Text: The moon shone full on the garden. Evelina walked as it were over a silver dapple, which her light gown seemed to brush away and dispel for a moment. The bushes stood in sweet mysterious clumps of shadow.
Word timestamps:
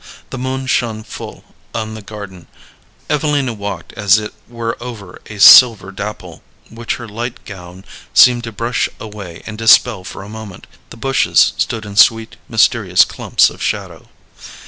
The 0.31 0.39
moon 0.39 0.65
shone 0.65 1.03
full 1.03 1.43
on 1.75 1.93
the 1.93 2.01
garden. 2.01 2.47
Evelina 3.07 3.53
walked 3.53 3.93
as 3.93 4.17
it 4.17 4.33
were 4.47 4.75
over 4.81 5.21
a 5.27 5.37
silver 5.39 5.91
dapple, 5.91 6.41
which 6.71 6.95
her 6.95 7.07
light 7.07 7.45
gown 7.45 7.85
seemed 8.11 8.43
to 8.45 8.51
brush 8.51 8.89
away 8.99 9.43
and 9.45 9.59
dispel 9.59 10.03
for 10.03 10.23
a 10.23 10.27
moment. 10.27 10.65
The 10.89 10.97
bushes 10.97 11.53
stood 11.55 11.85
in 11.85 11.97
sweet 11.97 12.35
mysterious 12.49 13.05
clumps 13.05 13.51
of 13.51 13.61
shadow. 13.61 14.09